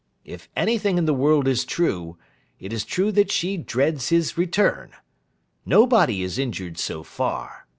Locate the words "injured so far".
6.39-7.67